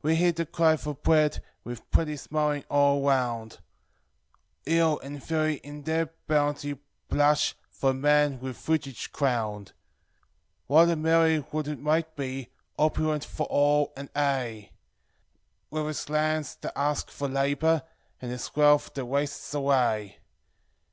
We 0.00 0.14
hear 0.14 0.30
the 0.30 0.46
cry 0.46 0.76
for 0.76 0.94
bread 0.94 1.42
with 1.64 1.90
plenty 1.90 2.14
smil 2.14 2.54
ng 2.58 2.64
all 2.70 3.04
around; 3.04 3.58
Hill 4.64 5.00
and 5.00 5.20
valley 5.20 5.56
in 5.56 5.82
their 5.82 6.10
bounty 6.28 6.78
blush 7.08 7.56
for 7.68 7.92
Man 7.92 8.38
with 8.38 8.56
fruil 8.56 8.94
crowned. 9.10 9.72
What 10.68 10.88
a 10.90 10.94
merry 10.94 11.40
world 11.40 11.66
it 11.66 11.80
might 11.80 12.14
be, 12.14 12.48
opulent 12.78 13.24
foi 13.24 13.42
all, 13.50 13.92
and 13.96 14.08
aye, 14.14 14.70
With 15.70 15.88
its 15.88 16.08
lands 16.08 16.54
that 16.60 16.78
ask 16.78 17.10
for 17.10 17.26
labor, 17.28 17.82
and 18.22 18.30
ts 18.30 18.54
wealth 18.54 18.94
that 18.94 19.06
wastes 19.06 19.52
away! 19.52 20.20